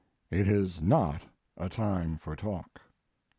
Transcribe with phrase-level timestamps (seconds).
[0.31, 1.21] It is not
[1.57, 2.81] a time for talk.